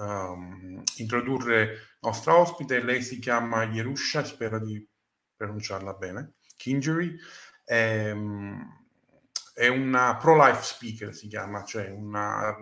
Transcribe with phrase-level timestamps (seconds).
[0.00, 2.82] um, introdurre nostra ospite.
[2.82, 4.86] Lei si chiama Yerusha, spero di
[5.36, 6.34] pronunciarla bene.
[6.56, 7.16] Kingery.
[7.64, 8.14] È,
[9.54, 12.56] è una pro-life speaker, si chiama, cioè una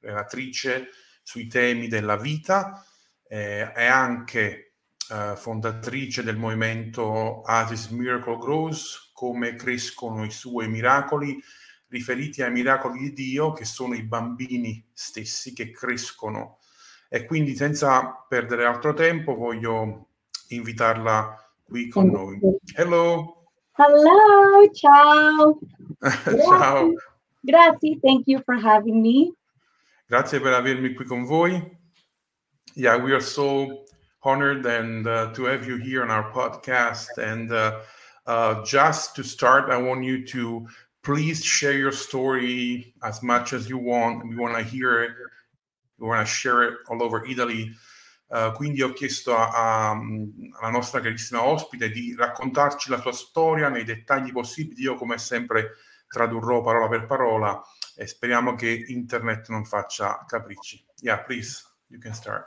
[0.00, 0.88] relatrice
[1.22, 2.84] sui temi della vita.
[3.26, 4.74] Eh, è anche
[5.10, 11.40] eh, fondatrice del movimento Asis Miracle Grows, come crescono i suoi miracoli
[11.90, 16.58] riferiti ai miracoli di Dio, che sono i bambini stessi che crescono.
[17.08, 20.08] E quindi senza perdere altro tempo voglio
[20.48, 22.38] invitarla qui con noi.
[22.74, 23.44] Hello!
[23.76, 25.58] Hello, ciao!
[26.46, 26.92] ciao!
[27.42, 29.32] Grazie, thank you for having me.
[30.06, 31.78] Grazie per avermi qui con voi.
[32.74, 33.84] Yeah, we are so
[34.22, 37.18] honored and uh, to have you here on our podcast.
[37.18, 37.80] And uh,
[38.26, 40.66] uh, just to start, I want you to
[41.02, 44.26] please share your story as much as you want.
[44.28, 45.12] We want to hear it.
[45.98, 47.70] We want to share it all over Italy.
[48.32, 53.68] Uh, quindi ho chiesto a, a, alla nostra carissima ospite di raccontarci la sua storia
[53.68, 54.82] nei dettagli possibili.
[54.82, 55.72] Io, come sempre,
[56.06, 57.60] tradurrò parola per parola
[57.96, 60.84] e speriamo che internet non faccia capricci.
[61.00, 62.46] Yeah, please, you can start.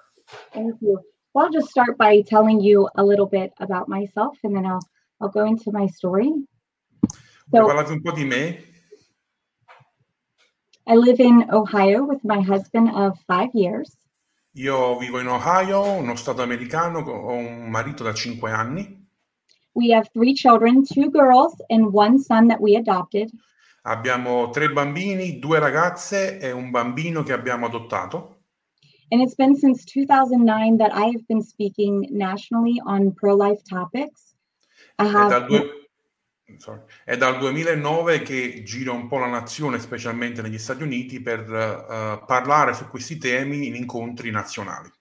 [0.51, 1.01] Thank you.
[1.33, 4.87] Well, I'll just start by telling you a little bit about myself and then I'll,
[5.19, 6.31] I'll go into my story.
[7.51, 8.71] So, parlate un po' di me?
[10.85, 13.95] I live in Ohio with my husband of five years.
[14.55, 19.01] Io vivo in Ohio, uno stato americano, ho un marito da cinque anni.
[19.73, 23.31] We have three children, two girls and one son that we adopted.
[23.85, 28.41] Abbiamo tre bambini, due ragazze e un bambino che abbiamo adottato.
[29.09, 34.35] And it's been since 2009 that I have been speaking nationally on pro-life topics.
[34.97, 35.45] I have.
[37.05, 42.23] È dal 2009 che giro un po' la nazione, specialmente negli Stati Uniti, per eh,
[42.25, 44.91] parlare su questi temi in incontri nazionali.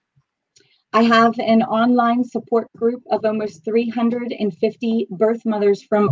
[0.95, 6.07] I have an online support group of almost 350 birth mothers from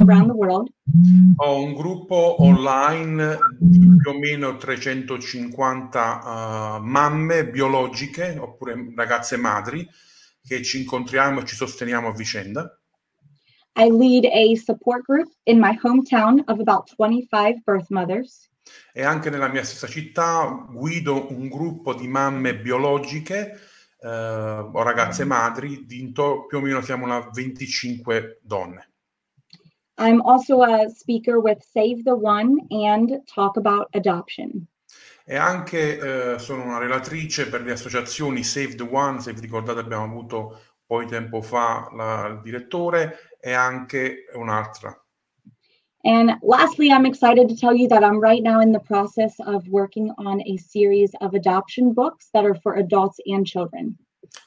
[0.00, 0.70] around the world.
[1.36, 9.86] Ho un gruppo online di più o meno 350 uh, mamme biologiche oppure ragazze madri
[10.42, 12.81] che ci incontriamo e ci sosteniamo a vicenda.
[13.74, 18.50] I lead a support group in my hometown of about 25 birth mothers.
[18.92, 23.58] E anche nella mia stessa città guido un gruppo di mamme biologiche
[23.98, 28.88] eh, o ragazze madri, di into- più o meno siamo una 25 donne.
[29.98, 34.66] I'm also a speaker with Save the One and Talk About Adoption.
[35.24, 39.80] E anche eh, sono una relatrice per le associazioni Save the One, se vi ricordate
[39.80, 44.96] abbiamo avuto poi tempo fa la- il direttore, e anche un'altra.
[46.04, 49.66] And lastly, I'm excited to tell you that I'm right now in the process of
[49.68, 53.96] working on a series of adoption books that are for adults and children.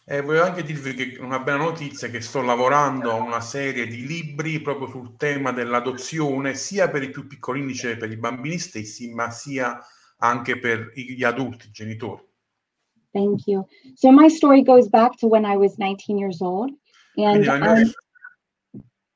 [0.06, 3.88] E voglio anche dirvi che una bella notizia è che sto lavorando a una serie
[3.88, 8.58] di libri proprio sul tema dell'adozione, sia per i più piccolini, cioè per i bambini
[8.58, 9.80] stessi, ma sia
[10.20, 12.24] anche per gli adulti, i genitori.
[13.14, 13.66] Thank you.
[13.96, 16.72] So my story goes back to when I was 19 years old.
[17.18, 17.94] And Quindi la mia, I'm,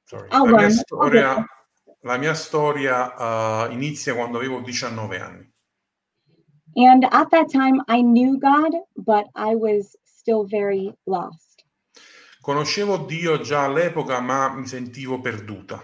[0.10, 1.46] sorry, I'll la mia storia,
[2.02, 5.48] la mia storia eh, inizia quando avevo 19 anni.
[6.76, 11.66] and at that time, I knew God, but I was still very lost.
[12.42, 15.84] Conoscevo Dio già all'epoca, ma mi sentivo perduta.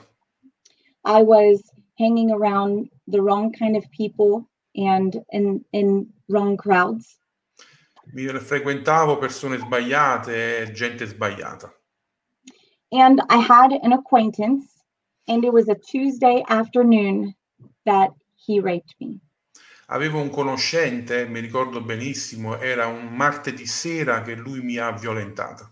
[1.04, 1.62] I was
[1.98, 7.18] hanging around the wrong kind of people and in, in wrong crowds.
[8.14, 11.75] Mi frequentavo persone sbagliate e gente sbagliata.
[12.96, 14.66] And I had an acquaintance,
[15.28, 17.36] and it was a Tuesday afternoon
[17.86, 19.20] that he raped me.
[19.90, 25.70] Avevo un conoscente, mi ricordo benissimo, era un martedì sera che lui mi ha violentata.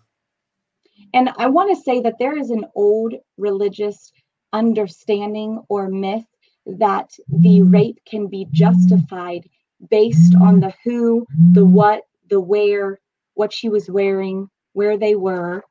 [1.14, 4.12] And I want to say that there is an old religious
[4.52, 6.26] understanding or myth
[6.66, 9.48] that the rape can be justified
[9.90, 13.00] based on the who, the what, the where,
[13.36, 15.64] what she was wearing, where they were.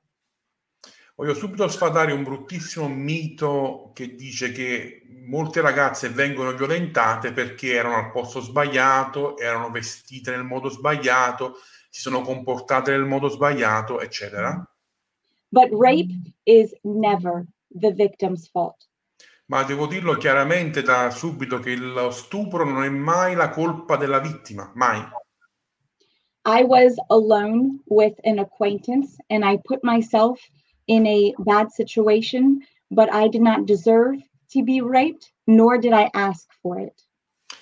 [1.22, 7.94] Voglio subito sfatare un bruttissimo mito che dice che molte ragazze vengono violentate perché erano
[7.94, 11.58] al posto sbagliato, erano vestite nel modo sbagliato,
[11.88, 14.68] si sono comportate nel modo sbagliato, eccetera.
[15.46, 18.88] But rape is never the victim's fault.
[19.46, 24.18] Ma devo dirlo chiaramente da subito che lo stupro non è mai la colpa della
[24.18, 25.00] vittima, mai.
[26.46, 30.40] I was alone with an acquaintance and I put myself
[30.92, 32.60] in a bad situation,
[32.90, 34.16] but I did not deserve
[34.52, 37.06] to be raped, nor did I ask for it.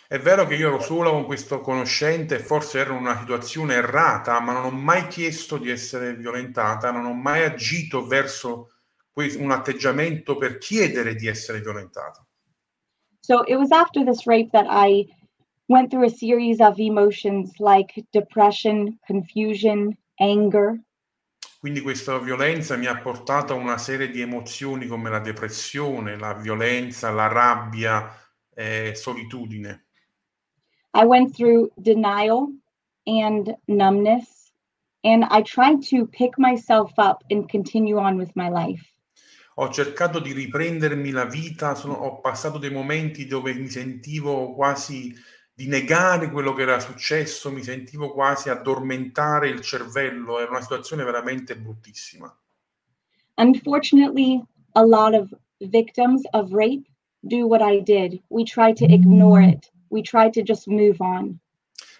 [0.08, 4.40] È vero che io ero solo con questo conoscente forse ero in una situazione errata,
[4.40, 8.70] ma non ho mai chiesto di essere violentata, non ho mai agito verso
[9.14, 12.26] un atteggiamento per chiedere di essere violentata.
[13.20, 15.06] So it was after this rape that I
[15.68, 20.80] went through a series of emotions like depression, confusion, anger.
[21.60, 26.32] Quindi questa violenza mi ha portato a una serie di emozioni come la depressione, la
[26.32, 28.10] violenza, la rabbia,
[28.54, 29.84] eh, solitudine.
[30.94, 32.46] I went through denial
[33.04, 34.54] and numbness,
[35.02, 38.82] and I tried to pick myself up and continue on with my life.
[39.56, 45.14] Ho cercato di riprendermi la vita, sono, ho passato dei momenti dove mi sentivo quasi
[45.60, 51.04] di negare quello che era successo, mi sentivo quasi addormentare il cervello, era una situazione
[51.04, 52.34] veramente bruttissima.
[53.36, 54.42] Unfortunately,
[54.72, 55.28] a lot of
[55.58, 58.22] victims of rape do what I did.
[58.28, 59.70] We try to ignore it.
[59.88, 61.38] We try to just move on.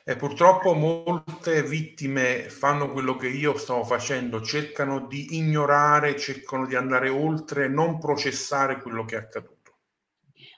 [0.05, 6.77] E purtroppo molte vittime fanno quello che io stavo facendo, cercano di ignorare, cercano di
[6.77, 9.59] andare oltre, non processare quello che è accaduto.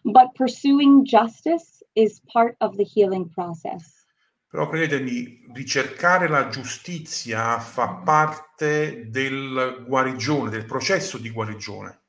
[0.05, 4.05] But pursuing justice is part of the healing process.
[4.49, 12.01] Però credetemi, ricercare la giustizia fa parte del guarigione, del processo di guarigione.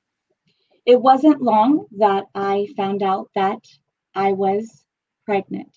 [0.83, 3.61] It wasn't long that I found out that
[4.13, 4.85] I was
[5.23, 5.73] pregnant.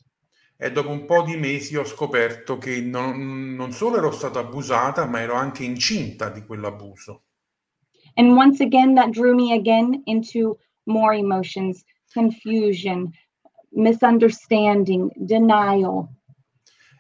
[0.59, 5.07] E dopo un po' di mesi ho scoperto che non, non solo ero stata abusata,
[5.07, 7.25] ma ero anche incinta di quell'abuso.
[8.15, 13.13] And once again, that drew me again into more emotions, confusion,
[13.77, 16.09] misunderstanding, denial.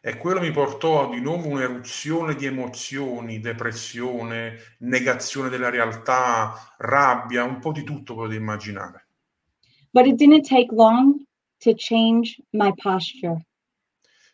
[0.00, 7.58] E quello mi portò di nuovo un'eruzione di emozioni, depressione, negazione della realtà, rabbia, un
[7.58, 9.08] po' di tutto potete immaginare.
[9.90, 11.26] But it didn't take long
[11.58, 13.44] to change my posture.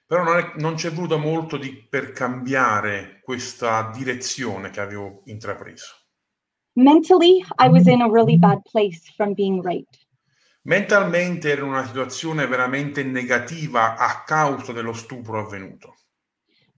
[0.05, 5.95] Però non, è, non c'è voluto molto di, per cambiare questa direzione che avevo intrapreso.
[6.75, 10.02] Mentally, I was in a really bad place from being raped.
[10.65, 15.97] Mentalmente ero in una situazione veramente negativa a causa dello stupro avvenuto.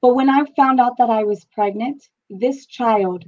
[0.01, 3.25] But when I found out that I was pregnant, this child,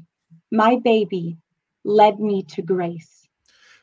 [0.51, 1.37] my baby,
[1.85, 3.29] led me to grace.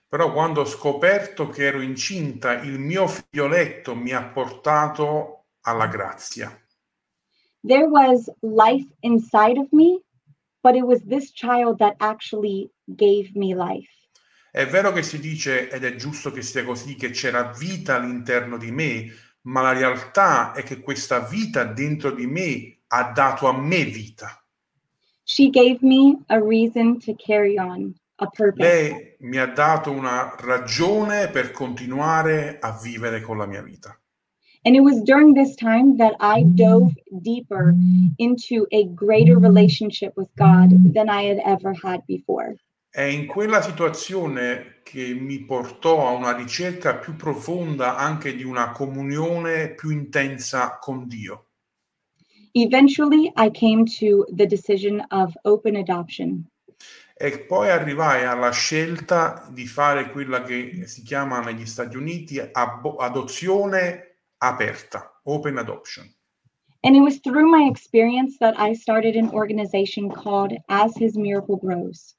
[0.08, 6.56] Però quando ho scoperto che ero incinta, il mio figlioletto mi ha portato alla grazia.
[7.62, 10.02] There was life inside of me,
[10.62, 13.90] but it was this child that actually gave me life.
[14.56, 18.60] È vero che si dice, ed è giusto che sia così, che c'era vita all'interno
[18.60, 19.12] di me,
[19.46, 24.46] ma la realtà è che questa vita dentro di me ha dato a me vita.
[25.24, 28.62] She gave me a reason to carry on, a purpose.
[28.62, 34.00] Lei mi ha dato una ragione per continuare a vivere con la mia vita.
[34.66, 37.74] And it was during this time that I dove deeper
[38.20, 42.56] into a greater relationship with God than I had ever had before.
[42.96, 48.70] È in quella situazione che mi portò a una ricerca più profonda anche di una
[48.70, 51.48] comunione più intensa con Dio.
[52.52, 56.48] Eventually, I came to the decision of open adoption.
[57.16, 62.98] E poi arrivai alla scelta di fare quella che si chiama negli Stati Uniti abo-
[62.98, 66.08] adozione aperta, open adoption.
[66.82, 71.58] And it was through my experience that I started an organization called As His Miracle
[71.58, 72.16] Grows.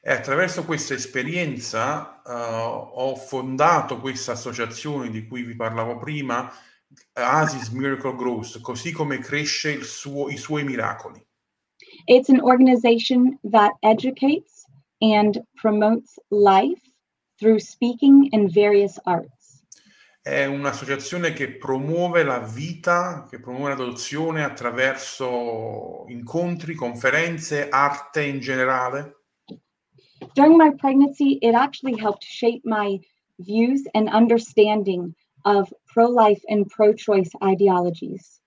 [0.00, 6.52] E attraverso questa esperienza uh, ho fondato questa associazione di cui vi parlavo prima,
[7.14, 11.24] As His Miracle Grows, così come cresce suo, i suoi miracoli.
[12.06, 14.64] It's an organization that educates
[14.98, 16.80] and promotes life
[17.38, 19.64] through speaking and various arts.
[20.20, 29.21] È un'associazione che promuove la vita, che promuove l'adozione attraverso incontri, conferenze, arte in generale.
[30.34, 33.00] During my pregnancy, it actually helped shape my
[33.38, 35.14] views and understanding
[35.44, 38.40] of pro-life and pro-choice ideologies.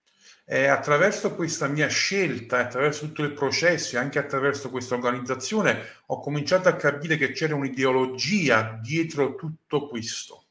[0.48, 6.20] E attraverso questa mia scelta, attraverso tutto il processo e anche attraverso questa organizzazione, ho
[6.20, 10.46] cominciato a capire che c'era un'ideologia dietro tutto questo.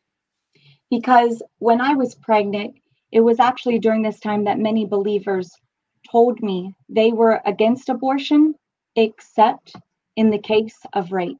[0.90, 2.76] because when I was pregnant,
[3.10, 5.50] it was actually during this time that many believers
[6.10, 8.54] told me they were against abortion
[8.96, 9.74] except
[10.14, 11.38] in the case of rape.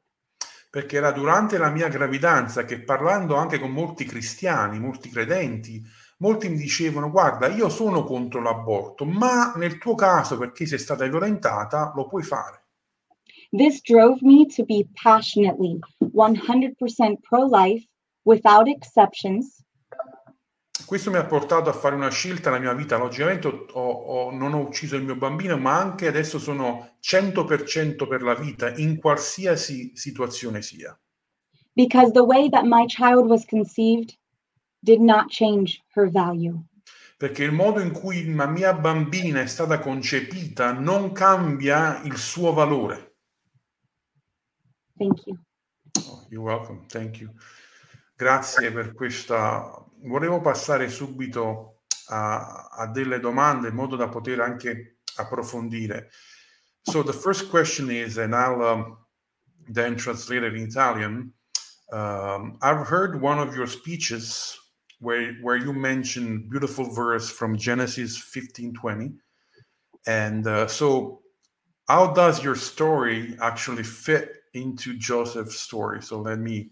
[0.69, 5.81] Perché era durante la mia gravidanza che parlando anche con molti cristiani, molti credenti,
[6.17, 11.07] molti mi dicevano guarda io sono contro l'aborto, ma nel tuo caso perché sei stata
[11.07, 12.63] violentata lo puoi fare.
[13.51, 17.85] This drove me to be passionately 100% pro-life
[18.23, 19.63] without exceptions.
[20.85, 22.97] Questo mi ha portato a fare una scelta nella mia vita.
[22.97, 28.21] Logicamente ho, ho, non ho ucciso il mio bambino, ma anche adesso sono 100% per
[28.21, 30.97] la vita, in qualsiasi situazione sia.
[31.73, 34.17] Because the way that my child was conceived
[34.79, 36.63] did not change her value.
[37.17, 42.53] Perché il modo in cui la mia bambina è stata concepita non cambia il suo
[42.53, 43.15] valore.
[44.97, 45.37] Thank you.
[46.07, 46.85] Oh, you're welcome.
[46.87, 47.31] Thank you.
[48.15, 54.97] Grazie per questa volevo passare subito a, a delle domande in modo da poter anche
[55.17, 56.09] approfondire.
[56.81, 58.97] So the first question is, and I'll um,
[59.67, 61.33] then translate it in Italian.
[61.91, 64.57] Um, I've heard one of your speeches
[64.99, 69.15] where where you mentioned beautiful verse from Genesis 15:20,
[70.05, 71.21] and uh, so
[71.87, 76.01] how does your story actually fit into Joseph's story?
[76.01, 76.71] So let me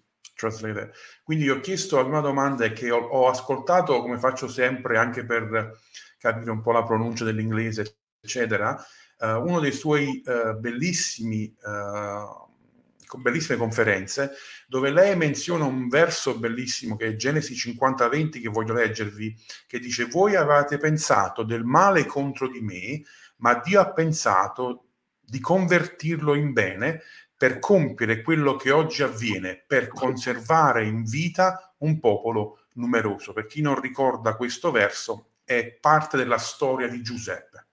[0.50, 0.92] translator.
[1.24, 5.80] Quindi ho chiesto una domanda che ho, ho, ascoltato, come faccio sempre, anche per
[6.18, 8.76] capire un po' la pronuncia dell'inglese, eccetera,
[9.20, 14.32] uh, uno dei suoi uh, bellissimi, uh, bellissime conferenze,
[14.68, 19.36] dove lei menziona un verso bellissimo che è Genesi 50-20, che voglio leggervi,
[19.68, 23.04] che dice, voi avete pensato del male contro di me,
[23.38, 24.88] ma Dio ha pensato
[25.20, 27.02] di convertirlo in bene
[27.44, 33.34] per compiere quello che oggi avviene, per conservare in vita un popolo numeroso.
[33.34, 37.68] Per chi non ricorda questo verso, è parte della storia di Giuseppe.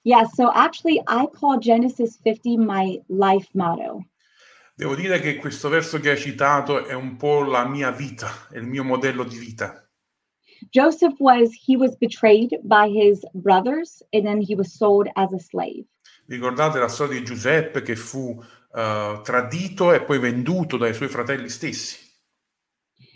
[0.00, 4.06] Yeah, so actually I call Genesis 50 my life motto.
[4.74, 8.56] Devo dire che questo verso che hai citato è un po' la mia vita, è
[8.56, 9.86] il mio modello di vita.
[10.70, 15.38] Joseph was he was betrayed by his brothers and then he was sold as a
[15.38, 15.84] slave.
[16.28, 21.48] Ricordate la storia di Giuseppe che fu uh, tradito e poi venduto dai suoi fratelli
[21.48, 21.96] stessi.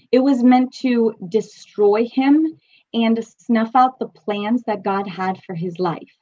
[0.08, 2.56] It was meant to destroy him
[2.92, 6.16] and snuff out the plans that God had for his life.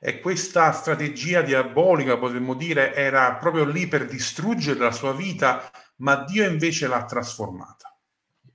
[0.00, 6.24] E questa strategia diabolica, potremmo dire, era proprio lì per distruggere la sua vita, ma
[6.24, 7.96] Dio invece l'ha trasformata.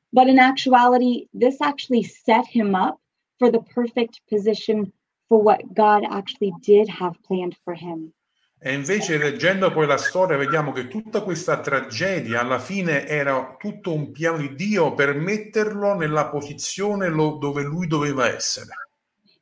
[0.10, 3.00] But in actuality, this actually set him up
[3.38, 4.92] for the perfect position
[5.28, 8.12] for what God actually did have planned for him.
[8.60, 13.94] E invece leggendo poi la storia vediamo che tutta questa tragedia alla fine era tutto
[13.94, 18.70] un piano di Dio per metterlo nella posizione lo, dove lui doveva essere.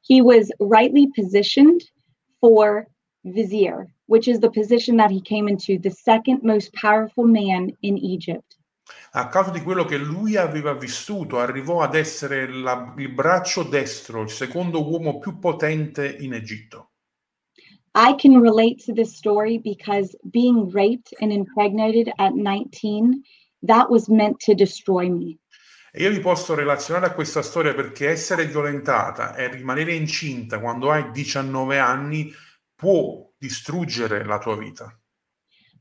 [0.07, 1.81] He was rightly positioned
[2.39, 2.87] for
[3.23, 7.97] vizier, which is the position that he came into, the second most powerful man in
[7.97, 8.57] Egypt.
[9.11, 14.21] A causa di quello che lui aveva vissuto, arrivò ad essere la, il braccio destro,
[14.21, 16.91] il secondo uomo più potente in Egitto.
[17.95, 23.23] I can relate to this story because being raped and impregnated at 19,
[23.61, 25.37] that was meant to destroy me.
[25.93, 30.91] E io mi posso relazionare a questa storia perché essere violentata e rimanere incinta quando
[30.91, 32.33] hai 19 anni
[32.75, 34.93] può distruggere la tua vita.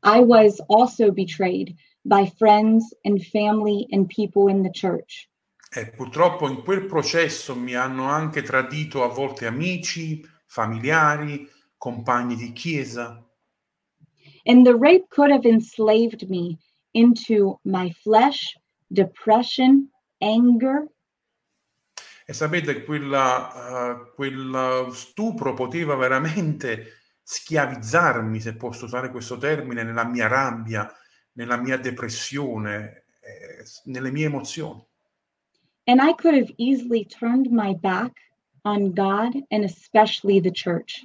[0.05, 5.29] I was also betrayed by friends and family and people in the church.
[5.77, 12.53] E purtroppo in quel processo mi hanno anche tradito a volte amici, familiari, compagni di
[12.53, 13.21] chiesa.
[14.45, 16.59] And the rape could have enslaved me
[16.93, 18.57] into my flesh,
[18.89, 20.87] depression, anger.
[22.27, 30.05] E sapete, quella, uh, quel stupro poteva veramente schiavizzarmi, se posso usare questo termine, nella
[30.05, 30.91] mia rabbia,
[31.35, 34.85] nella mia depressione, eh, nelle mie emozioni.
[35.87, 38.13] And I could have easily turned my back
[38.65, 41.03] on God and especially the church.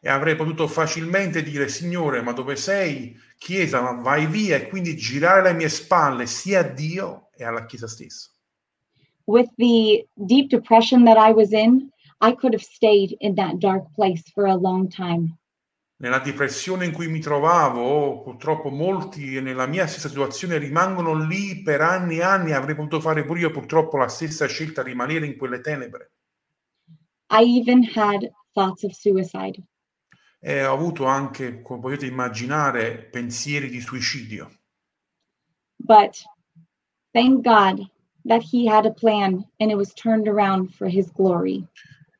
[0.00, 3.16] E avrei potuto facilmente dire, Signore, ma dove sei?
[3.38, 7.66] Chiesa, ma vai via e quindi girare le mie spalle sia a Dio e alla
[7.66, 8.30] Chiesa stessa.
[9.24, 13.92] With the deep depression that I was in, I could have stayed in that dark
[13.94, 15.38] place for a long time
[16.02, 21.80] nella depressione in cui mi trovavo, purtroppo molti nella mia stessa situazione rimangono lì per
[21.80, 25.60] anni e anni, avrei potuto fare pure io purtroppo la stessa scelta, rimanere in quelle
[25.60, 26.10] tenebre.
[27.30, 29.62] I even had thoughts of suicide.
[30.40, 34.50] E ho avuto anche, come potete immaginare, pensieri di suicidio.
[35.76, 36.20] But
[37.12, 37.88] thank God
[38.24, 41.64] that he had a plan and it was turned around for his glory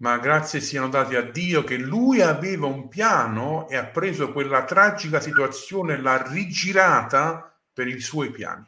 [0.03, 4.65] ma grazie siano date a Dio che lui aveva un piano e ha preso quella
[4.65, 8.67] tragica situazione, l'ha rigirata per i suoi piani.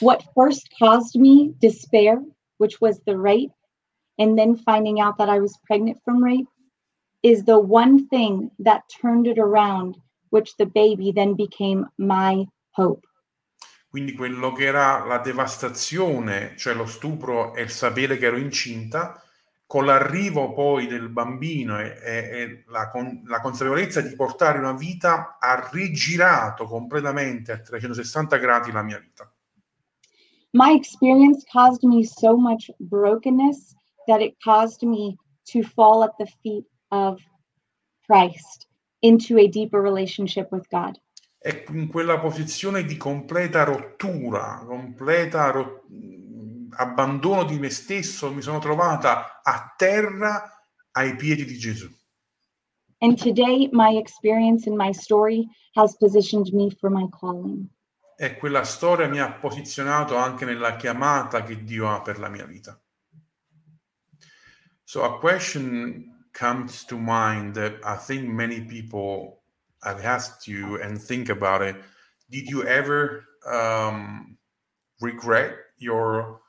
[0.00, 2.20] What first caused me despair,
[2.58, 3.54] which was the rape,
[4.18, 6.48] and then finding out that I was pregnant from rape,
[7.22, 9.96] is the one thing that turned it around,
[10.28, 13.00] which the baby then became my hope.
[13.88, 19.22] Quindi quello che era la devastazione, cioè lo stupro e il sapere che ero incinta,
[19.68, 24.72] con l'arrivo poi del bambino e, e, e la, con, la, consapevolezza di portare una
[24.72, 29.30] vita ha rigirato completamente a 360 gradi la mia vita.
[30.52, 35.18] My experience caused me so much brokenness that it caused me
[35.52, 37.20] to fall at the feet of
[38.06, 38.68] Christ
[39.00, 40.98] into a deeper relationship with God.
[41.38, 45.84] E in quella posizione di completa rottura, completa rot-
[46.76, 51.88] abbandono di me stesso, mi sono trovata a terra ai piedi di Gesù.
[53.00, 57.68] And today, my experience and my story has positioned me for my calling.
[58.16, 62.44] E quella storia mi ha posizionato anche nella chiamata che Dio ha per la mia
[62.44, 62.80] vita.
[64.82, 69.44] So a question comes to mind that I think many people
[69.82, 71.76] have asked you and think about it.
[72.28, 74.36] Did you ever um,
[75.00, 76.40] regret your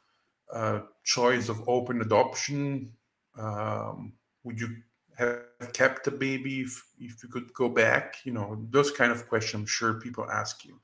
[0.53, 2.91] uh, choice of open adoption?
[3.37, 4.13] Um,
[4.43, 4.69] would you
[5.17, 8.17] have kept the baby if, if you could go back?
[8.23, 10.79] You know, those kind of questions I'm sure people ask you.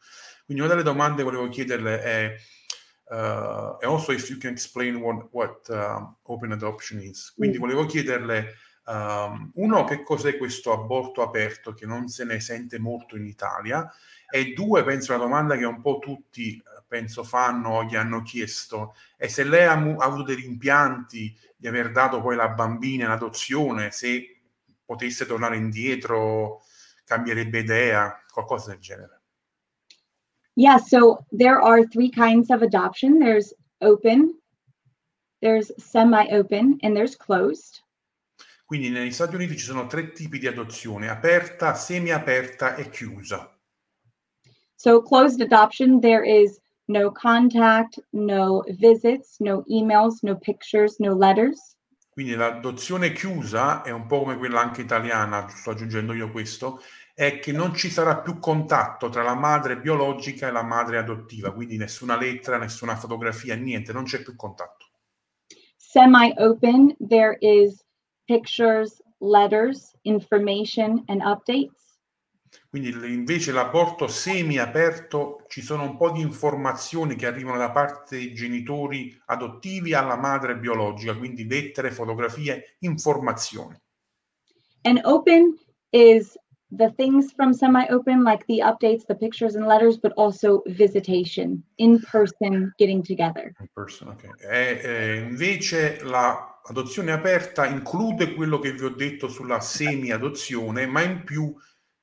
[0.46, 2.36] Quindi una delle domande che volevo chiederle è
[3.10, 7.34] uh, and also if you can explain what, what um, open adoption is.
[7.36, 7.62] Quindi mm.
[7.62, 8.54] volevo chiederle
[8.86, 13.90] um, uno che cos'è questo aborto aperto che non se ne sente molto in Italia
[14.30, 16.62] e due penso una domanda che un po' tutti
[16.96, 21.68] penso fanno o gli hanno chiesto e se lei ha, ha avuto dei rimpianti di
[21.68, 24.44] aver dato poi la bambina in adozione, se
[24.86, 26.62] potesse tornare indietro,
[27.04, 29.22] cambierebbe idea, qualcosa del genere.
[30.54, 33.20] Yeah, so there are three kinds of adoption.
[33.20, 34.40] There's open,
[35.42, 37.84] there's semi-open and there's closed.
[38.64, 43.54] Quindi negli Stati Uniti ci sono tre tipi di adozione, aperta, semi-aperta e chiusa.
[44.76, 51.76] So closed adoption there is no contact, no visits, no emails, no pictures, no letters.
[52.10, 56.82] Quindi l'adozione chiusa è un po' come quella anche italiana, sto aggiungendo io questo,
[57.14, 61.54] è che non ci sarà più contatto tra la madre biologica e la madre adottiva,
[61.54, 64.86] quindi nessuna lettera, nessuna fotografia, niente, non c'è più contatto.
[65.78, 67.84] Semi-open, there is
[68.28, 71.85] pictures, letters, information and updates.
[72.70, 78.34] Quindi invece l'aborto semi-aperto ci sono un po' di informazioni che arrivano da parte dei
[78.34, 83.80] genitori adottivi alla madre biologica, quindi lettere, fotografie, informazioni.
[84.82, 85.58] And open
[85.90, 86.38] is
[86.72, 92.00] the things from semi-open like the updates, the pictures and letters, but also visitation, in
[92.12, 93.54] person getting together.
[93.60, 94.24] In person, ok.
[94.40, 101.24] E, eh, invece l'adozione aperta include quello che vi ho detto sulla semi-adozione, ma in
[101.24, 101.56] più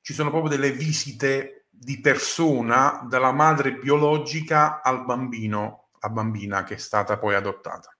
[0.03, 6.75] ci sono proprio delle visite di persona dalla madre biologica al bambino, la bambina che
[6.75, 7.95] è stata poi adottata.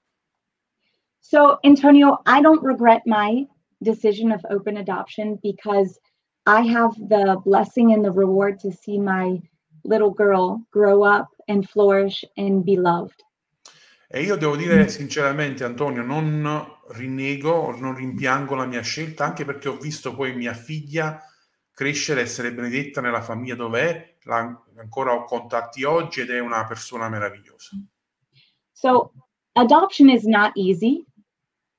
[1.19, 5.97] So, Antonio, I don't regret my decision of open adoption because
[6.45, 9.41] I have the blessing and the reward to see my
[9.85, 13.23] little girl grow up and flourish and be loved.
[14.09, 19.69] E io devo dire sinceramente, Antonio, non rinnego, non rimpiango la mia scelta, anche perché
[19.69, 21.23] ho visto poi mia figlia
[21.73, 26.65] crescere, essere benedetta nella famiglia dove è, la, ancora ho contatti oggi ed è una
[26.65, 27.71] persona meravigliosa.
[28.71, 29.11] So,
[29.53, 31.05] adoption is not easy,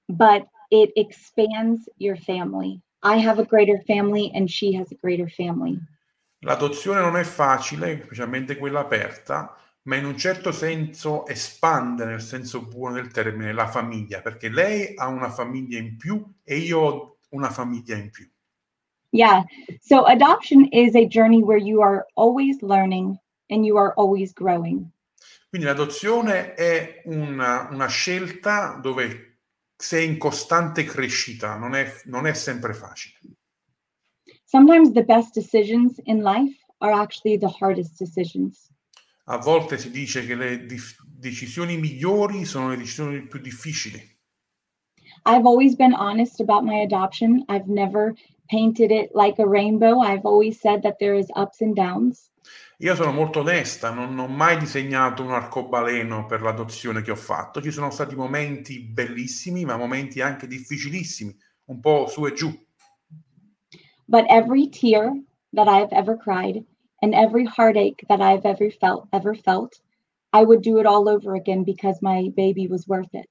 [0.07, 2.81] but it expands your family.
[3.03, 5.79] I have a greater family and she has a greater family.
[6.41, 12.67] L'adozione non è facile, specialmente quella aperta, ma in un certo senso espande nel senso
[12.67, 17.19] buono del termine la famiglia, perché lei ha una famiglia in più e io ho
[17.31, 18.31] una famiglia in più.
[19.15, 19.45] Yeah.
[19.81, 23.17] So adoption is a journey where you are always learning
[23.49, 24.91] and you are always growing.
[25.49, 29.39] Quindi l'adozione è una, una scelta dove
[29.77, 33.15] sei in costante crescita, non è, non è sempre facile.
[34.45, 38.69] Sometimes the best decisions in life are actually the hardest decisions.
[39.27, 44.13] A volte si dice che le dif- decisioni migliori sono le decisioni più difficili.
[45.25, 47.45] I've always been honest about my adoption.
[47.49, 48.15] I've never
[48.49, 50.01] painted it like a rainbow.
[50.01, 52.31] I've always said that there is ups and downs.
[52.79, 57.63] Io sono molto onesta, non ho mai disegnato un arcobaleno per l'adozione che ho fatto.
[57.63, 61.35] Ci sono stati momenti bellissimi, ma momenti anche difficilissimi,
[61.67, 62.53] un po' su e giù.
[64.07, 65.13] But every tear
[65.53, 66.65] that I've ever cried
[67.01, 69.81] and every heartache that I've ever felt, ever felt,
[70.33, 73.29] I would do it all over again because my baby was worth it.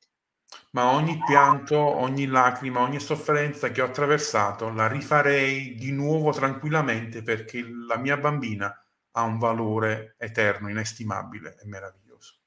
[0.74, 7.22] Ma ogni pianto, ogni lacrima, ogni sofferenza che ho attraversato la rifarei di nuovo tranquillamente
[7.22, 8.76] perché la mia bambina
[9.12, 12.38] ha un valore eterno, inestimabile e meraviglioso.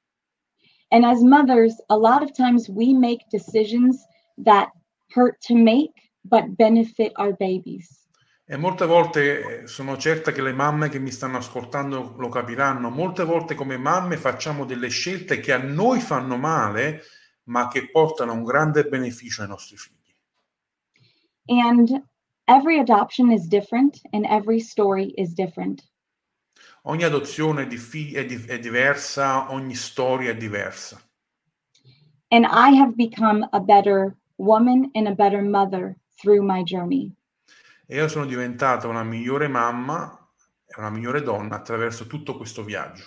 [0.89, 4.05] And as mothers, a lot of times we make decisions
[4.43, 4.69] that
[5.15, 8.05] hurt to make but benefit our babies.
[8.49, 12.89] E molte volte eh, sono certa che le mamme che mi stanno ascoltando lo capiranno,
[12.89, 17.03] molte volte come mamme facciamo delle scelte che a noi fanno male,
[17.47, 19.95] ma che portano un grande beneficio ai nostri figli.
[21.47, 22.03] And
[22.45, 25.83] every adoption is different and every story is different.
[26.83, 31.01] Ogni adozione è, diffi- è, di- è diversa, ogni storia è diversa.
[32.29, 37.13] And I have become a better woman and a better mother through my journey.
[37.85, 40.29] E io sono diventata una migliore mamma
[40.65, 43.05] e una migliore donna attraverso tutto questo viaggio.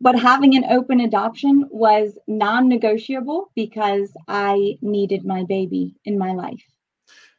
[0.00, 6.32] But having an open adoption was non negotiable because I needed my baby in my
[6.34, 6.64] life.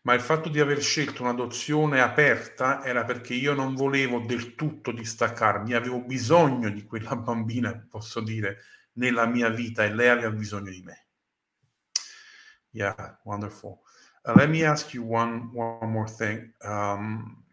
[0.02, 4.92] Ma il fatto di aver scelto un'adozione aperta era perché io non volevo del tutto
[4.92, 8.60] distaccarmi, avevo bisogno di quella bambina, posso dire,
[8.94, 11.06] nella mia vita e lei aveva bisogno di me.
[12.72, 13.80] Yeah, wonderful.
[14.26, 16.54] Uh, let me ask you one one more thing.
[16.62, 17.44] Um,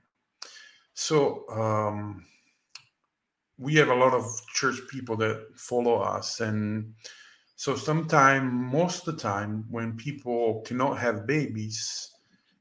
[0.92, 2.24] so um,
[3.58, 6.94] we have a lot of church people that follow us, and
[7.56, 12.12] so sometimes, most of the time, when people cannot have babies,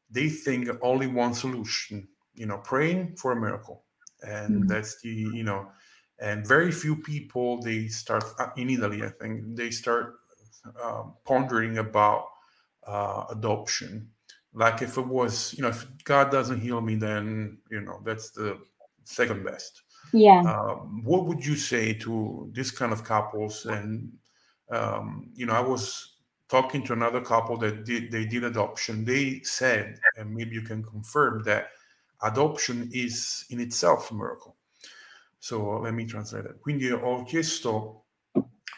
[0.10, 2.08] they think only one solution.
[2.34, 3.86] You know, praying for a miracle,
[4.22, 4.70] and Mhm.
[4.70, 5.72] that's the you know,
[6.20, 9.04] and very few people they start uh, in Italy.
[9.04, 10.16] I think they start
[10.82, 12.28] um, pondering about
[12.86, 14.12] uh, adoption.
[14.54, 18.32] Like if it was, you know, if God doesn't heal me, then you know that's
[18.32, 18.62] the
[19.06, 19.84] second best.
[20.14, 20.42] Yeah.
[20.42, 23.66] Um, what would you say to this kind of couples?
[23.66, 24.12] And
[24.70, 26.16] um, you know, I was
[26.48, 29.06] talking to another couple that did they did adoption.
[29.06, 31.68] They said, and maybe you can confirm that
[32.22, 34.56] adoption is in itself a miracle.
[35.40, 36.60] So let me translate it.
[36.60, 38.06] Quindi ho chiesto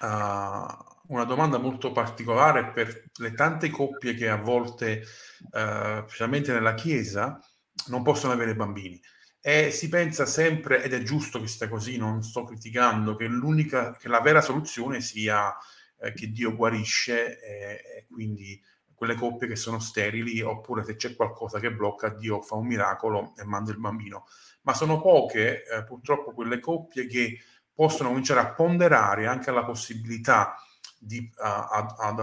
[0.02, 0.74] uh,
[1.10, 5.04] una domanda molto particolare per le tante coppie che a volte,
[5.52, 7.40] uh, specialmente nella Chiesa,
[7.88, 9.00] non possono avere bambini.
[9.48, 13.96] E si pensa sempre, ed è giusto che sia così, non sto criticando, che l'unica,
[13.96, 15.56] che la vera soluzione sia
[16.02, 18.62] eh, che Dio guarisce e, e quindi
[18.94, 23.36] quelle coppie che sono sterili, oppure se c'è qualcosa che blocca, Dio fa un miracolo
[23.38, 24.26] e manda il bambino.
[24.64, 27.40] Ma sono poche, eh, purtroppo, quelle coppie che
[27.74, 30.56] possono cominciare a ponderare anche la possibilità
[31.00, 32.20] di, uh, ad, ad,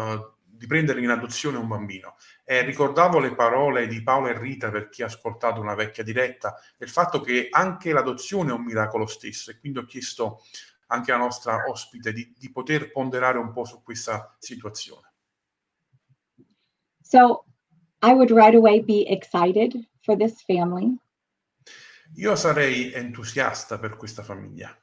[0.65, 2.17] di prendere in adozione un bambino.
[2.43, 6.59] E ricordavo le parole di Paolo e Rita per chi ha ascoltato una vecchia diretta,
[6.79, 10.43] del fatto che anche l'adozione è un miracolo stesso e quindi ho chiesto
[10.87, 15.13] anche alla nostra ospite di, di poter ponderare un po' su questa situazione.
[17.03, 17.45] So
[18.03, 20.97] I would right away be excited for this family.
[22.17, 24.75] Io sarei entusiasta per questa famiglia.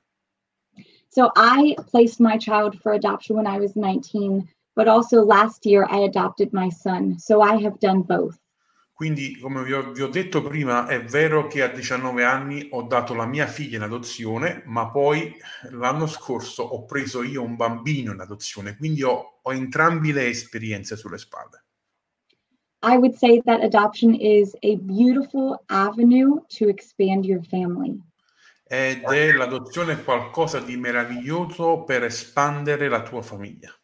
[1.07, 5.85] So I placed my child for adoption when I was 19, but also last year
[5.89, 7.17] I adopted my son.
[7.19, 8.39] So I have done both.
[9.01, 12.83] Quindi, come vi ho, vi ho, detto prima, è vero che a 19 anni ho
[12.83, 15.35] dato la mia figlia in adozione, ma poi
[15.71, 20.95] l'anno scorso ho preso io un bambino in adozione, quindi ho, ho entrambi le esperienze
[20.95, 21.63] sulle spalle.
[22.83, 27.99] I would say that adoption is a beautiful avenue to expand your family.
[28.67, 33.75] Ed è l'adozione qualcosa di meraviglioso per espandere la tua famiglia.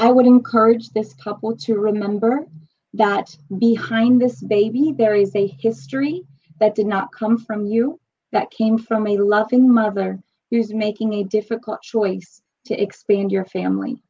[0.00, 2.46] I would encourage this couple to remember
[2.94, 6.22] that behind this baby there is a history
[6.58, 8.00] that did not come from you,
[8.32, 10.18] that came from a loving mother
[10.50, 14.02] who's making a difficult choice to expand your family.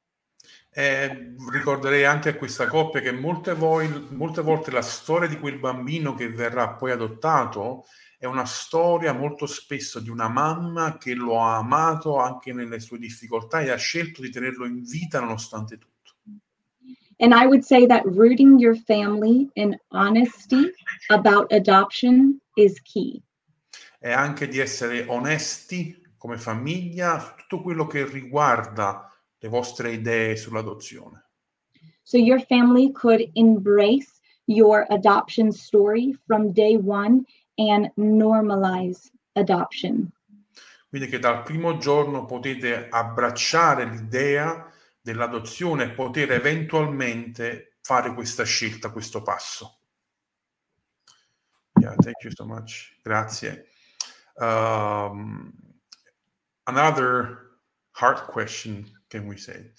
[0.72, 5.58] E ricorderei anche a questa coppia che molte, voi, molte volte la storia di quel
[5.58, 7.86] bambino che verrà poi adottato
[8.20, 12.98] è una storia molto spesso di una mamma che lo ha amato anche nelle sue
[12.98, 16.16] difficoltà e ha scelto di tenerlo in vita nonostante tutto.
[17.16, 20.70] And I would say that rooting your family in honesty
[21.08, 23.22] about adoption is key.
[23.98, 30.36] E anche di essere onesti come famiglia su tutto quello che riguarda le vostre idee
[30.36, 31.24] sull'adozione.
[32.02, 37.24] So your family could embrace your adoption story from day one
[37.68, 40.10] and normalize adoption.
[40.88, 48.90] Quindi che dal primo giorno potete abbracciare l'idea dell'adozione e poter eventualmente fare questa scelta,
[48.90, 49.78] questo passo.
[51.80, 52.96] Yeah, thank you so much.
[53.02, 53.66] Grazie.
[54.36, 55.52] Um,
[56.64, 57.58] another
[57.92, 59.72] hard question, can we say?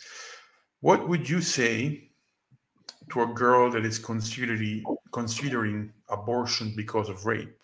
[0.79, 2.11] What would you say
[3.09, 7.55] to a girl that is considering considering abortion because of rape,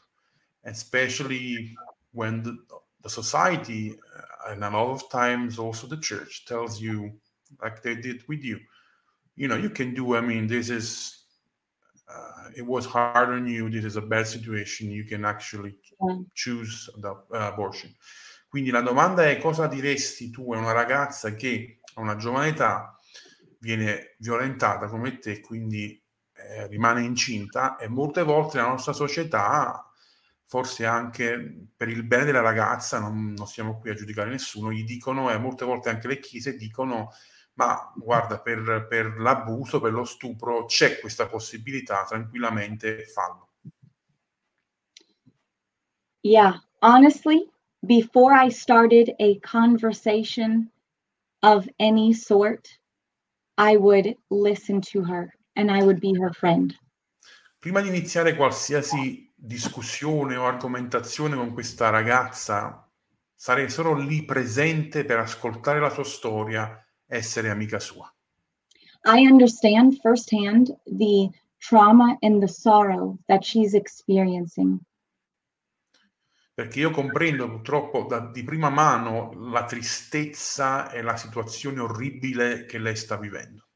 [0.67, 1.75] especially
[2.12, 2.58] when the,
[3.01, 7.12] the society uh, and a lot of times also the church tells you
[7.62, 8.60] like they did with you
[9.36, 11.23] you know you can do i mean this is
[12.10, 15.75] uh, it was hard on you this is a bad situation you can actually
[16.08, 16.17] yeah.
[16.34, 17.93] choose the uh, abortion
[18.49, 22.97] quindi la domanda è cosa diresti tu a una ragazza che a una giovane età
[23.60, 26.01] viene violentata come te quindi
[26.34, 29.87] eh, rimane incinta e molte volte la nostra società
[30.47, 34.86] forse anche per il bene della ragazza, non, non siamo qui a giudicare nessuno, gli
[34.86, 37.12] dicono, e molte volte anche le chiese dicono,
[37.55, 43.49] ma guarda, per, per l'abuso, per lo stupro, c'è questa possibilità, tranquillamente fallo.
[46.21, 47.49] Yeah, honestly,
[47.81, 50.71] before I started a conversation
[51.41, 52.79] of any sort,
[53.57, 56.73] I would listen to her and I would be her friend.
[57.60, 62.86] Prima di iniziare qualsiasi discussione o argomentazione con questa ragazza,
[63.33, 68.13] sarei solo lì presente per ascoltare la sua storia, essere amica sua.
[69.05, 71.29] I understand firsthand the
[71.60, 74.79] trauma and the sorrow that she's experiencing.
[76.53, 82.79] Perché io comprendo purtroppo da, di prima mano la tristezza e la situazione orribile che
[82.79, 83.67] lei sta vivendo.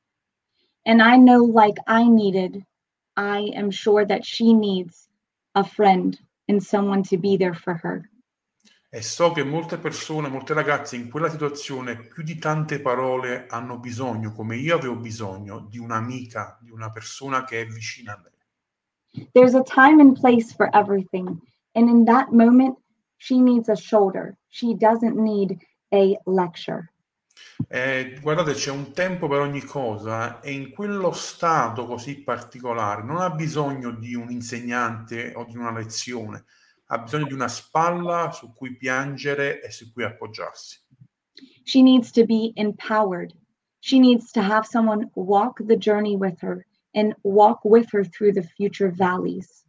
[0.84, 2.66] And I know like I needed,
[3.16, 5.11] I am sure that she needs
[5.56, 8.10] a friend and someone to be there for her.
[8.94, 13.80] E so che molte persone, molte ragazze in quella situazione, più di tante parole, hanno
[13.80, 19.30] bisogno, come io avevo bisogno, di un'amica, di una persona che è vicina a lei.
[19.32, 21.40] There's a time and place for everything.
[21.74, 22.78] And in that moment,
[23.16, 24.38] she needs a shoulder.
[24.50, 25.58] She doesn't need
[25.94, 26.91] a lecture.
[27.68, 33.18] Eh, guardate, c'è un tempo per ogni cosa e in quello stato così particolare non
[33.18, 36.46] ha bisogno di un insegnante o di una lezione,
[36.88, 40.80] ha bisogno di una spalla su cui piangere e su cui appoggiarsi.
[41.64, 43.34] She needs to be empowered.
[43.80, 48.34] She needs to have someone walk the journey with her and walk with her through
[48.34, 49.66] the future valleys.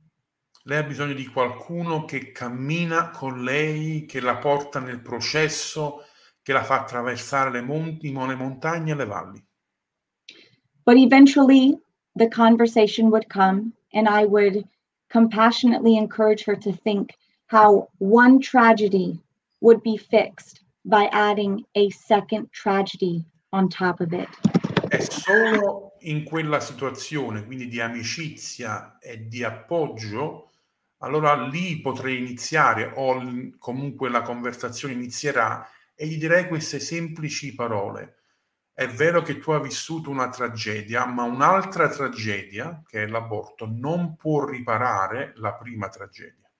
[0.64, 6.04] Lei ha bisogno di qualcuno che cammina con lei, che la porta nel processo
[6.42, 9.44] che la fa attraversare le, monti, le montagne e le valli.
[10.84, 11.78] But eventually
[12.14, 14.64] the conversation would come and I would
[15.08, 17.12] compassionately encourage her to think
[17.46, 19.20] how one tragedy
[19.60, 24.28] would be fixed by adding a second tragedy on top of it.
[24.88, 30.50] È solo in quella situazione, quindi di amicizia e di appoggio,
[30.98, 33.22] allora lì potrei iniziare o
[33.58, 38.16] comunque la conversazione inizierà e gli direi queste semplici parole.
[38.74, 44.16] È vero che tu hai vissuto una tragedia, ma un'altra tragedia, che è l'aborto, non
[44.16, 46.50] può riparare la prima tragedia.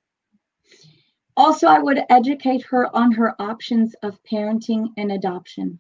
[1.35, 5.79] Also, I would educate her on her options of parenting and adoption.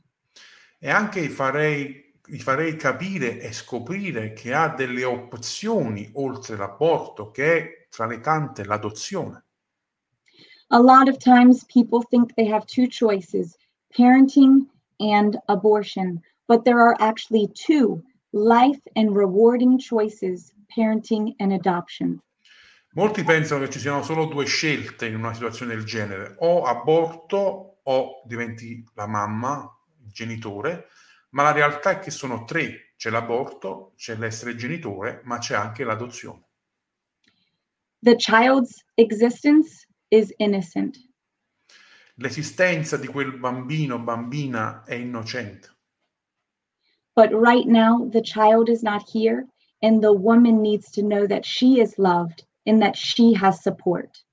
[0.78, 7.56] E anche farei, gli farei capire e scoprire che ha delle opzioni oltre l'aborto, che
[7.56, 9.44] è tra le tante l'adozione.
[10.74, 13.58] A lot of times people think they have two choices
[13.94, 14.68] parenting
[15.00, 22.22] and abortion, but there are actually two life and rewarding choices parenting and adoption.
[22.94, 27.80] Molti pensano che ci siano solo due scelte in una situazione del genere, o aborto
[27.82, 29.70] o diventi la mamma,
[30.02, 30.88] il genitore,
[31.30, 32.94] ma la realtà è che sono tre.
[32.96, 36.44] C'è l'aborto, c'è l'essere genitore, ma c'è anche l'adozione.
[37.98, 40.98] The child's existence is innocent.
[42.16, 45.70] L'esistenza di quel bambino bambina è innocente.
[47.14, 49.46] But right now the child is not here
[49.80, 54.24] and the woman needs to know that she is loved and that she has support.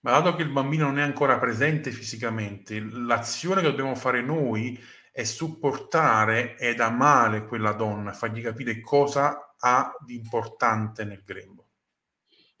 [0.00, 4.78] Ma dato che il bambino non è ancora presente fisicamente, l'azione che dobbiamo fare noi
[5.10, 11.53] è supportare ed amare quella donna, fargli capire cosa ha di importante nel grembo.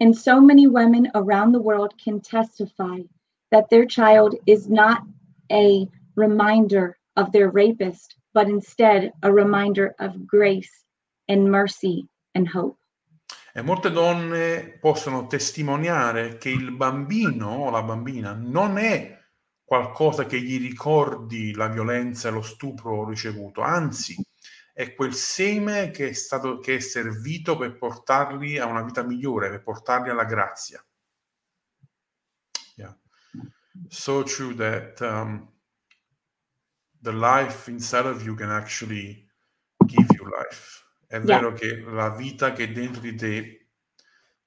[0.00, 3.02] And so many women around the world can testify
[3.50, 5.02] that their child is not
[5.50, 10.84] a reminder of their rapist, but instead a reminder of grace
[11.28, 12.76] and mercy and hope.
[13.56, 19.16] E molte donne possono testimoniare che il bambino o la bambina non è
[19.62, 24.16] qualcosa che gli ricordi la violenza e lo stupro ricevuto, anzi
[24.74, 29.48] è quel seme che è, stato, che è servito per portarli a una vita migliore,
[29.48, 30.84] per portarli alla grazia.
[32.74, 32.98] Yeah.
[33.86, 35.48] So true that um,
[37.00, 39.30] the life inside of you can actually
[39.86, 40.82] give you life.
[41.06, 41.22] È yeah.
[41.22, 43.68] vero che la vita che è dentro di te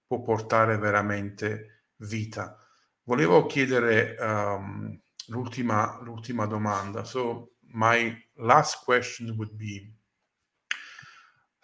[0.05, 2.61] può portare veramente vita.
[3.03, 7.05] Volevo chiedere um, l'ultima, l'ultima domanda.
[7.05, 9.93] So my last question would be,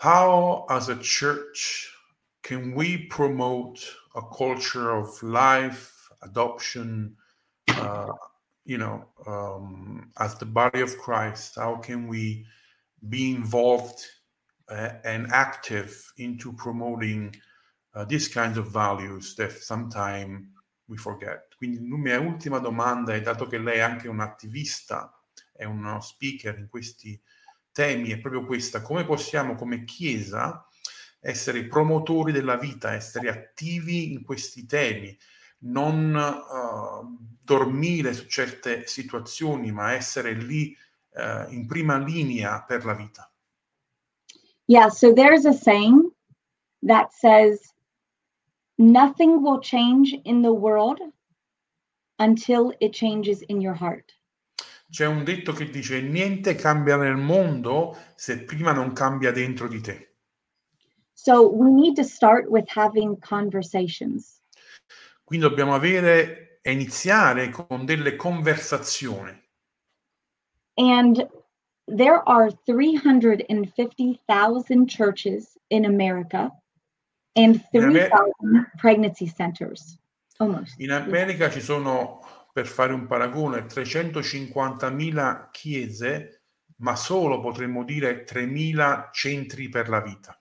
[0.04, 1.89] how as a church
[2.42, 3.80] can we promote
[4.18, 7.16] a culture of life, adoption,
[7.70, 8.12] uh,
[8.66, 12.46] you know, um, as the body of Christ, how can we
[13.08, 14.06] be involved
[14.68, 17.34] uh, and active into promoting
[17.96, 20.46] uh, these kinds of values that sometimes
[20.89, 21.44] we forget?
[21.58, 25.18] Quindi la mia ultima domanda è, dato che lei è anche un attivista,
[25.54, 27.18] è uno speaker in questi
[27.74, 30.66] temi, è proprio questa, come possiamo come Chiesa
[31.20, 35.18] essere promotori della vita, essere attivi in questi temi,
[35.60, 40.76] non uh, dormire su certe situazioni, ma essere lì
[41.14, 43.32] uh, in prima linea per la vita.
[44.66, 46.12] Yeah, so there's a saying
[46.84, 47.74] that says,
[48.78, 51.00] Nothing will change in the world
[52.18, 54.12] until it changes in your heart.
[54.93, 59.82] C'è un detto che dice: Niente cambia nel mondo se prima non cambia dentro di
[59.82, 60.17] te.
[61.13, 64.39] So we need to start with having conversations.
[65.23, 69.36] Quindi dobbiamo avere e iniziare con delle conversazioni.
[70.75, 71.27] And
[71.88, 76.51] there are 350,000 churches in America
[77.34, 79.97] and In Amer- 3,000 pregnancy centers.
[80.38, 80.79] Almost.
[80.79, 82.23] In America ci sono,
[82.54, 86.44] per fare un paragone, 350.000 chiese,
[86.78, 90.39] ma solo potremmo dire 3.000 centri per la vita.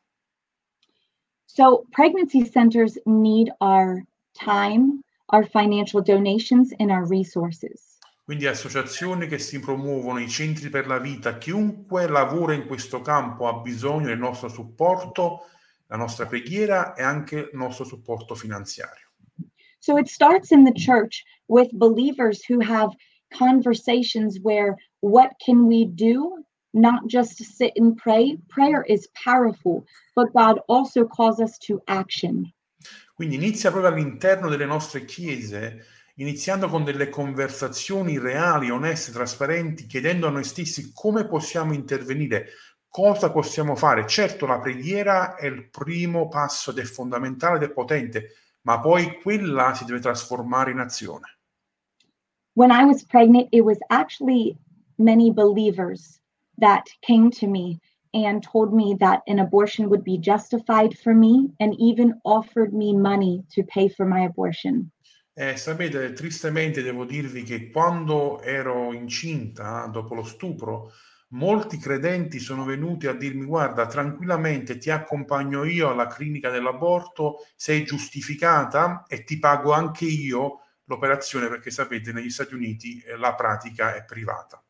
[1.47, 7.99] So pregnancy centers need our time, our financial donations, and our resources.
[8.25, 13.49] Quindi associazioni che si promuovono, i centri per la vita, chiunque lavora in questo campo
[13.49, 15.47] ha bisogno del nostro supporto,
[15.87, 19.12] la nostra preghiera e anche il nostro supporto finanziario.
[19.83, 22.91] So it starts in the church with believers who have
[23.37, 26.45] conversations where what can we do?
[26.73, 28.39] Not just sit and pray.
[28.49, 32.53] Prayer is powerful, but God also calls us to action.
[33.15, 40.29] Quindi inizia proprio all'interno delle nostre chiese, iniziando con delle conversazioni reali, oneste, trasparenti, chiedendo
[40.29, 42.51] a noi stessi come possiamo intervenire,
[42.89, 44.07] cosa possiamo fare.
[44.07, 49.21] Certo, la preghiera è il primo passo ed è fondamentale ed è potente, ma poi
[49.21, 51.39] quella si deve trasformare in azione.
[52.55, 54.57] When I was pregnant, it was actually
[54.99, 56.21] many believers
[56.59, 57.81] that came to me
[58.15, 62.95] and told me that an abortion would be justified for me and even offered me
[62.95, 64.91] money to pay for my abortion.
[65.35, 70.93] Eh, sapete, tristemente devo dirvi che quando ero incinta, dopo lo stupro,
[71.33, 77.85] molti credenti sono venuti a dirmi guarda, tranquillamente ti accompagno io alla clinica dell'aborto, sei
[77.85, 83.95] giustificata e ti pago anche io l'operazione perché sapete, negli Stati Uniti eh, la pratica
[83.95, 84.63] è privata.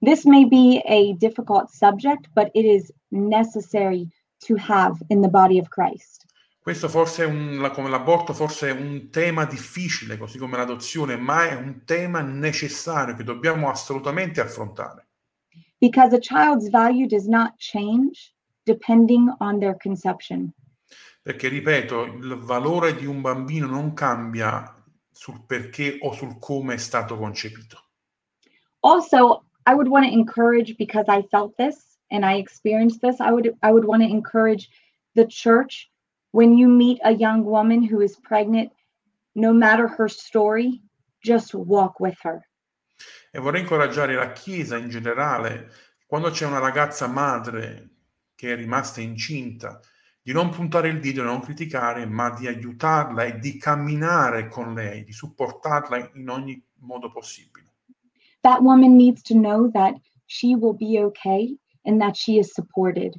[0.00, 4.08] This may be a difficult subject, but it is necessary
[4.46, 6.26] to have in the body of Christ.
[6.60, 11.48] Questo forse è un, come l'aborto forse è un tema difficile, così come l'adozione, ma
[11.48, 15.07] è un tema necessario che dobbiamo assolutamente affrontare.
[15.80, 18.34] Because a child's value does not change
[18.66, 20.52] depending on their conception.
[21.22, 24.74] Perché, ripeto, il valore di un bambino non cambia
[25.10, 27.82] sul perché o sul come è stato concepito.
[28.80, 33.30] Also, I would want to encourage because I felt this and I experienced this, I
[33.30, 34.68] would I would want to encourage
[35.14, 35.90] the church
[36.30, 38.70] when you meet a young woman who is pregnant,
[39.34, 40.80] no matter her story,
[41.22, 42.47] just walk with her.
[43.30, 45.70] E vorrei incoraggiare la Chiesa in generale,
[46.06, 47.90] quando c'è una ragazza madre
[48.34, 49.80] che è rimasta incinta,
[50.22, 54.74] di non puntare il dito, di non criticare, ma di aiutarla e di camminare con
[54.74, 57.72] lei, di supportarla in ogni modo possibile.
[58.40, 59.94] That woman needs to know that
[60.26, 63.14] she will be okay and that she is supported.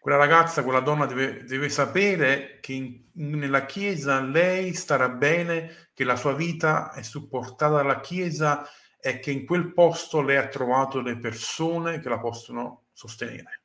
[0.00, 6.04] Quella ragazza, quella donna deve, deve sapere che in- nella Chiesa lei starà bene, che
[6.04, 8.66] la sua vita è supportata dalla Chiesa
[9.06, 13.64] e che in quel posto lei ha trovato le persone che la possono sostenere.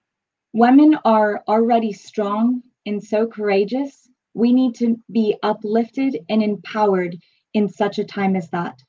[0.52, 4.10] Women are already strong and so courageous.
[4.34, 7.18] We need to be uplifted and empowered
[7.52, 8.86] in such a time as that.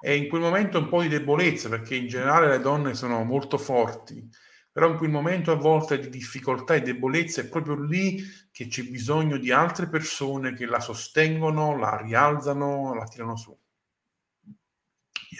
[0.00, 3.58] E in quel momento un po' di debolezza, perché in generale le donne sono molto
[3.58, 4.24] forti,
[4.70, 8.22] però in quel momento a volte di difficoltà e debolezza è proprio lì
[8.52, 13.58] che c'è bisogno di altre persone che la sostengono, la rialzano, la tirano su.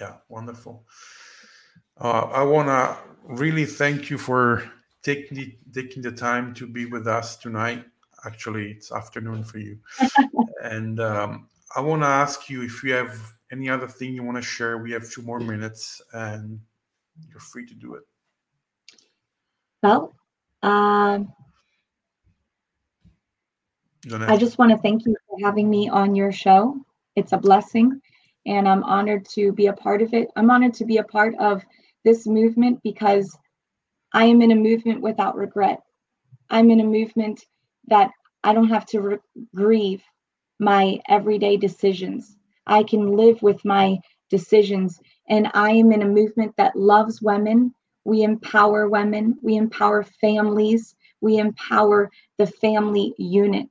[0.00, 0.84] Yeah, wonderful.
[1.98, 4.70] Uh, I want to really thank you for
[5.02, 7.84] taking the, taking the time to be with us tonight.
[8.24, 9.78] Actually, it's afternoon for you.
[10.62, 13.18] and um, I want to ask you if you have
[13.52, 14.78] any other thing you want to share.
[14.78, 16.60] We have two more minutes and
[17.28, 18.02] you're free to do it.
[19.82, 20.14] Well,
[20.62, 21.32] um,
[24.12, 26.76] I just want to thank you for having me on your show.
[27.14, 28.00] It's a blessing,
[28.46, 30.28] and I'm honored to be a part of it.
[30.36, 31.62] I'm honored to be a part of
[32.04, 33.36] this movement because
[34.12, 35.82] I am in a movement without regret.
[36.48, 37.44] I'm in a movement
[37.88, 38.10] that
[38.44, 39.18] I don't have to re-
[39.54, 40.02] grieve
[40.60, 42.36] my everyday decisions.
[42.66, 43.98] I can live with my
[44.30, 45.00] decisions.
[45.28, 47.74] And I am in a movement that loves women.
[48.04, 53.70] We empower women, we empower families, we empower the family unit.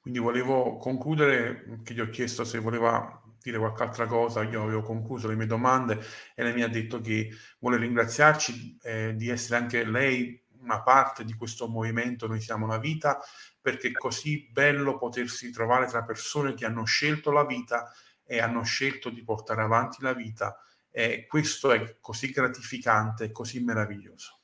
[0.00, 4.82] Quindi volevo concludere, che gli ho chiesto se voleva dire qualche altra cosa, io avevo
[4.82, 6.00] concluso le mie domande
[6.34, 11.24] e lei mi ha detto che vuole ringraziarci eh, di essere anche lei una parte
[11.24, 13.18] di questo movimento Noi siamo la vita,
[13.60, 17.90] perché è così bello potersi trovare tra persone che hanno scelto la vita
[18.24, 20.56] e hanno scelto di portare avanti la vita
[20.90, 24.38] e questo è così gratificante, così meraviglioso.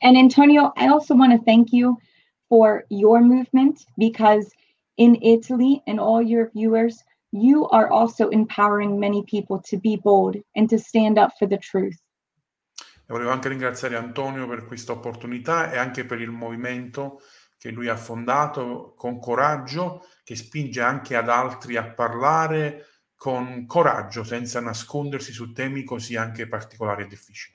[0.00, 1.98] And Antonio, I also want to thank you
[2.48, 4.50] for your movement because
[4.96, 10.36] in Italy and all your viewers, you are also empowering many people to be bold
[10.54, 11.98] and to stand up for the truth.
[12.76, 17.20] E volevo anche ringraziare Antonio per questa opportunità e anche per il movimento
[17.58, 24.24] che lui ha fondato con coraggio, che spinge anche ad altri a parlare con coraggio,
[24.24, 27.54] senza nascondersi su temi così anche particolari e difficili.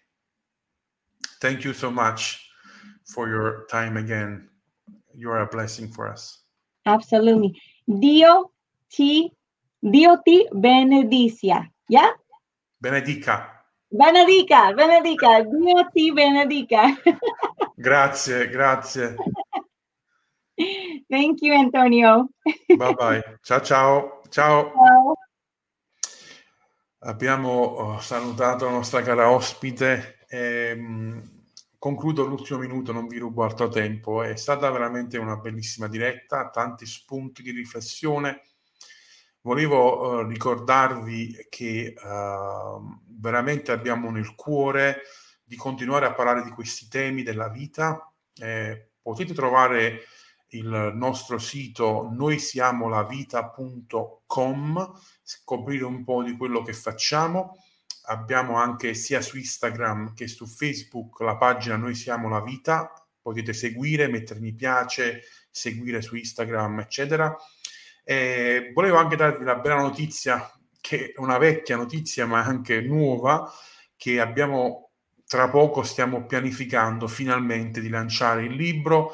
[1.40, 2.52] Thank you so much
[3.04, 4.48] for your time again.
[5.14, 6.46] You are a blessing for us.
[6.84, 7.60] Absolutely.
[7.84, 8.54] Dio
[8.88, 9.36] ti,
[9.86, 11.72] Dio ti benedicia.
[11.86, 12.20] Yeah?
[12.76, 13.64] Benedica.
[13.88, 16.82] Benedica, benedica, Dio ti benedica.
[17.78, 19.16] grazie, grazie.
[21.08, 22.30] Thank you, Antonio.
[22.76, 23.38] bye bye.
[23.44, 24.22] Ciao, ciao.
[24.30, 24.72] Ciao.
[24.74, 25.14] ciao.
[27.02, 30.18] Abbiamo oh, salutato la nostra cara ospite.
[30.28, 30.76] E,
[31.78, 34.24] concludo l'ultimo minuto, non vi rubo altro tempo.
[34.24, 38.42] È stata veramente una bellissima diretta, tanti spunti di riflessione.
[39.46, 45.02] Volevo uh, ricordarvi che uh, veramente abbiamo nel cuore
[45.44, 48.12] di continuare a parlare di questi temi della vita.
[48.34, 50.02] Eh, potete trovare
[50.50, 54.92] il nostro sito noi siamo la vita.com,
[55.22, 57.64] scoprire un po' di quello che facciamo.
[58.06, 62.92] Abbiamo anche sia su Instagram che su Facebook la pagina Noi siamo la vita,
[63.22, 65.22] potete seguire, mettere mi piace,
[65.52, 67.38] seguire su Instagram, eccetera.
[68.08, 70.50] E volevo anche darvi la bella notizia,
[70.80, 73.52] che è una vecchia notizia ma anche nuova,
[73.98, 74.92] che abbiamo
[75.26, 79.14] tra poco stiamo pianificando finalmente di lanciare il libro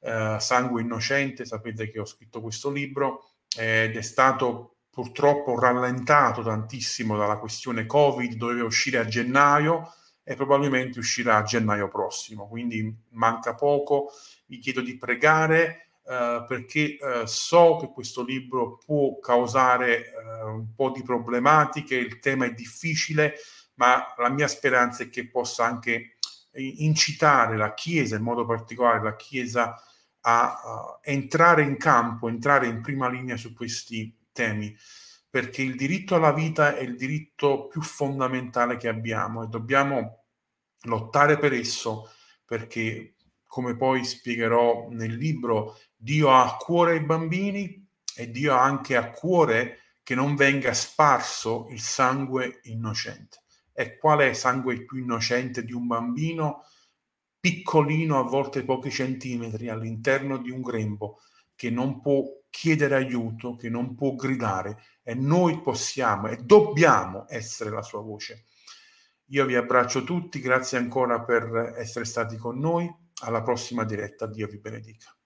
[0.00, 7.16] eh, Sangue Innocente, sapete che ho scritto questo libro ed è stato purtroppo rallentato tantissimo
[7.16, 13.54] dalla questione Covid, doveva uscire a gennaio e probabilmente uscirà a gennaio prossimo, quindi manca
[13.54, 14.10] poco,
[14.46, 20.04] vi chiedo di pregare Uh, perché uh, so che questo libro può causare
[20.42, 23.34] uh, un po' di problematiche, il tema è difficile,
[23.74, 26.16] ma la mia speranza è che possa anche
[26.52, 29.78] incitare la Chiesa, in modo particolare la Chiesa
[30.22, 34.74] a, entrare in campo, entrare in prima linea su questi temi,
[35.28, 40.24] perché il diritto alla vita è il diritto più fondamentale che abbiamo e dobbiamo
[40.84, 42.10] lottare per esso,
[42.46, 43.12] perché
[43.46, 48.96] come poi spiegherò nel libro, Dio ha a cuore i bambini e Dio ha anche
[48.96, 53.42] a cuore che non venga sparso il sangue innocente.
[53.72, 56.62] E qual è sangue più innocente di un bambino?
[57.40, 61.20] piccolino, a volte pochi centimetri, all'interno di un grembo,
[61.54, 67.70] che non può chiedere aiuto, che non può gridare e noi possiamo e dobbiamo essere
[67.70, 68.44] la sua voce.
[69.30, 72.90] Io vi abbraccio tutti, grazie ancora per essere stati con noi,
[73.22, 75.17] alla prossima diretta, Dio vi benedica.